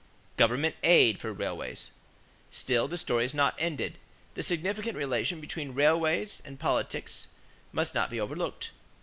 =Government 0.35 0.73
Aid 0.81 1.19
for 1.21 1.31
Railways.= 1.31 1.91
Still 2.49 2.87
the 2.87 2.97
story 2.97 3.23
is 3.23 3.35
not 3.35 3.53
ended. 3.59 3.99
The 4.33 4.41
significant 4.41 4.97
relation 4.97 5.39
between 5.39 5.75
railways 5.75 6.41
and 6.43 6.59
politics 6.59 7.27
must 7.71 7.93
not 7.93 8.09
be 8.09 8.19
overlooked. 8.19 8.71